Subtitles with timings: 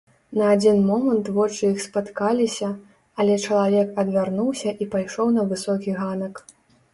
[0.41, 2.69] На адзін момант вочы іх спаткаліся,
[3.21, 6.45] але чалавек адвярнуўся і пайшоў на высокі ганак.